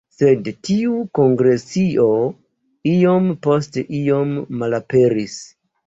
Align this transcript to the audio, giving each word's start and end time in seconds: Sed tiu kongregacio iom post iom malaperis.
Sed 0.13 0.47
tiu 0.67 0.95
kongregacio 1.19 2.09
iom 2.95 3.31
post 3.47 3.81
iom 4.03 4.37
malaperis. 4.65 5.43